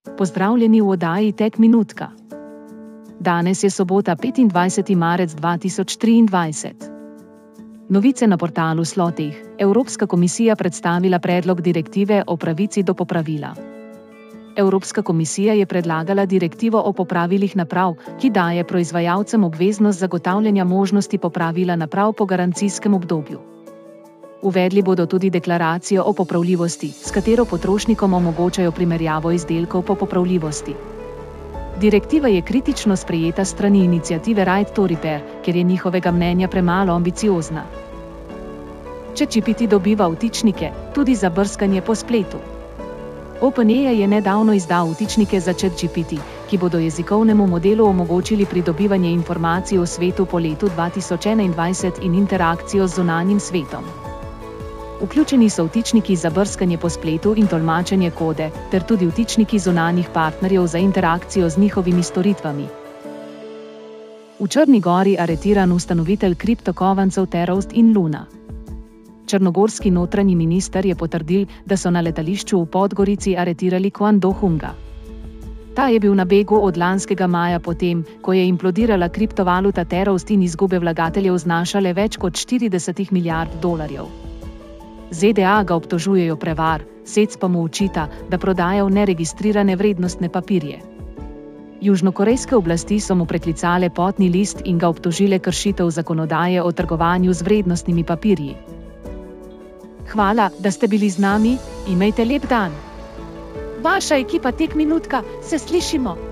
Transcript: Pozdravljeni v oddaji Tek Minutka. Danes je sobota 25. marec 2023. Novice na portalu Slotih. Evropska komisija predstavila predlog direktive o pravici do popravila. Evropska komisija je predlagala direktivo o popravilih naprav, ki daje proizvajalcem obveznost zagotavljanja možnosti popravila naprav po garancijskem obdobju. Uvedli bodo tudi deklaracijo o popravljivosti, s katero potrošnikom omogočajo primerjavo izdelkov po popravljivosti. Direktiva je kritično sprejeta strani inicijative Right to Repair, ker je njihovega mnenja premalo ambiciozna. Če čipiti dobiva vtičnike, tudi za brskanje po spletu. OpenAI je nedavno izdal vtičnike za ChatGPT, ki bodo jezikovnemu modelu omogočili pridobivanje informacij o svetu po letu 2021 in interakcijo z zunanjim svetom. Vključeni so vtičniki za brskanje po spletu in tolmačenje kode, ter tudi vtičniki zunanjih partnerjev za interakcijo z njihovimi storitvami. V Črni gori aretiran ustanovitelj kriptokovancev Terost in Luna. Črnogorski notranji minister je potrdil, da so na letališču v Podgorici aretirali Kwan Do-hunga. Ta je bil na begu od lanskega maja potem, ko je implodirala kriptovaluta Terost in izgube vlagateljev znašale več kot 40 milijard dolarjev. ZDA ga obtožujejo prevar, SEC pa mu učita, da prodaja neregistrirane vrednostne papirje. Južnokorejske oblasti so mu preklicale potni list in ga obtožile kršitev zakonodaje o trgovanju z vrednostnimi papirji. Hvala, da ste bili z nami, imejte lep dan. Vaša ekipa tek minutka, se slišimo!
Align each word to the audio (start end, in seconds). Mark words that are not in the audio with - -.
Pozdravljeni 0.00 0.80
v 0.80 0.88
oddaji 0.88 1.32
Tek 1.32 1.58
Minutka. 1.58 2.08
Danes 3.20 3.64
je 3.64 3.70
sobota 3.70 4.16
25. 4.16 4.96
marec 4.96 5.34
2023. 5.34 6.72
Novice 7.88 8.26
na 8.26 8.36
portalu 8.36 8.84
Slotih. 8.84 9.44
Evropska 9.58 10.06
komisija 10.06 10.56
predstavila 10.56 11.18
predlog 11.18 11.60
direktive 11.60 12.22
o 12.26 12.36
pravici 12.36 12.82
do 12.82 12.94
popravila. 12.94 13.54
Evropska 14.56 15.02
komisija 15.02 15.54
je 15.54 15.66
predlagala 15.66 16.26
direktivo 16.26 16.82
o 16.84 16.92
popravilih 16.92 17.56
naprav, 17.56 17.94
ki 18.20 18.30
daje 18.30 18.64
proizvajalcem 18.64 19.44
obveznost 19.44 19.98
zagotavljanja 19.98 20.64
možnosti 20.64 21.18
popravila 21.18 21.76
naprav 21.76 22.12
po 22.12 22.26
garancijskem 22.26 22.94
obdobju. 22.94 23.38
Uvedli 24.42 24.82
bodo 24.82 25.06
tudi 25.06 25.30
deklaracijo 25.30 26.02
o 26.06 26.12
popravljivosti, 26.12 26.88
s 26.88 27.10
katero 27.10 27.44
potrošnikom 27.44 28.14
omogočajo 28.14 28.72
primerjavo 28.72 29.30
izdelkov 29.30 29.82
po 29.82 29.94
popravljivosti. 29.94 30.74
Direktiva 31.80 32.28
je 32.28 32.42
kritično 32.42 32.96
sprejeta 32.96 33.44
strani 33.44 33.84
inicijative 33.84 34.44
Right 34.44 34.74
to 34.74 34.86
Repair, 34.86 35.20
ker 35.44 35.56
je 35.56 35.62
njihovega 35.62 36.12
mnenja 36.12 36.48
premalo 36.48 36.94
ambiciozna. 36.94 37.64
Če 39.14 39.26
čipiti 39.26 39.66
dobiva 39.66 40.08
vtičnike, 40.08 40.70
tudi 40.94 41.14
za 41.14 41.30
brskanje 41.30 41.82
po 41.82 41.94
spletu. 41.94 42.38
OpenAI 43.40 44.00
je 44.00 44.06
nedavno 44.06 44.52
izdal 44.52 44.92
vtičnike 44.92 45.40
za 45.40 45.52
ChatGPT, 45.52 46.20
ki 46.50 46.58
bodo 46.58 46.78
jezikovnemu 46.78 47.46
modelu 47.46 47.86
omogočili 47.86 48.46
pridobivanje 48.46 49.10
informacij 49.10 49.78
o 49.78 49.86
svetu 49.86 50.26
po 50.26 50.38
letu 50.38 50.68
2021 50.76 51.92
in 52.02 52.14
interakcijo 52.14 52.86
z 52.86 52.94
zunanjim 52.94 53.40
svetom. 53.40 54.09
Vključeni 55.00 55.50
so 55.50 55.64
vtičniki 55.64 56.16
za 56.16 56.30
brskanje 56.30 56.78
po 56.78 56.88
spletu 56.88 57.34
in 57.36 57.46
tolmačenje 57.46 58.10
kode, 58.10 58.50
ter 58.70 58.82
tudi 58.82 59.06
vtičniki 59.06 59.58
zunanjih 59.58 60.08
partnerjev 60.14 60.66
za 60.66 60.78
interakcijo 60.78 61.48
z 61.48 61.58
njihovimi 61.58 62.02
storitvami. 62.02 62.66
V 64.40 64.48
Črni 64.48 64.80
gori 64.80 65.16
aretiran 65.18 65.72
ustanovitelj 65.72 66.34
kriptokovancev 66.34 67.26
Terost 67.26 67.72
in 67.72 67.92
Luna. 67.96 68.26
Črnogorski 69.26 69.90
notranji 69.90 70.34
minister 70.34 70.86
je 70.86 70.94
potrdil, 70.94 71.46
da 71.64 71.76
so 71.76 71.90
na 71.90 72.00
letališču 72.00 72.60
v 72.60 72.66
Podgorici 72.66 73.36
aretirali 73.36 73.90
Kwan 73.90 74.20
Do-hunga. 74.20 74.70
Ta 75.74 75.88
je 75.88 76.00
bil 76.00 76.14
na 76.14 76.24
begu 76.24 76.58
od 76.62 76.76
lanskega 76.76 77.26
maja 77.26 77.60
potem, 77.60 78.04
ko 78.22 78.32
je 78.32 78.48
implodirala 78.48 79.08
kriptovaluta 79.08 79.84
Terost 79.84 80.30
in 80.30 80.42
izgube 80.42 80.78
vlagateljev 80.78 81.38
znašale 81.38 81.92
več 81.92 82.16
kot 82.16 82.32
40 82.32 83.12
milijard 83.12 83.50
dolarjev. 83.62 84.29
ZDA 85.10 85.62
ga 85.66 85.74
obtožujejo 85.74 86.36
prevar, 86.36 86.82
SEC 87.04 87.36
pa 87.36 87.48
mu 87.48 87.62
učita, 87.62 88.08
da 88.28 88.38
prodaja 88.38 88.88
neregistrirane 88.88 89.76
vrednostne 89.76 90.28
papirje. 90.28 90.78
Južnokorejske 91.80 92.56
oblasti 92.56 93.00
so 93.00 93.14
mu 93.14 93.26
preklicale 93.26 93.90
potni 93.90 94.28
list 94.28 94.62
in 94.64 94.78
ga 94.78 94.88
obtožile 94.88 95.38
kršitev 95.38 95.90
zakonodaje 95.90 96.62
o 96.62 96.72
trgovanju 96.72 97.32
z 97.32 97.42
vrednostnimi 97.42 98.04
papirji. 98.04 98.54
Hvala, 100.12 100.50
da 100.58 100.70
ste 100.70 100.88
bili 100.88 101.10
z 101.10 101.18
nami, 101.18 101.56
imejte 101.88 102.24
lep 102.24 102.46
dan. 102.48 102.72
Vaša 103.82 104.16
ekipa 104.16 104.52
tek 104.52 104.74
minutka, 104.74 105.22
se 105.42 105.58
slišimo! 105.58 106.29